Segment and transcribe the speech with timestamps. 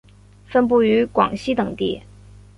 [0.47, 2.01] 分布于广西等地。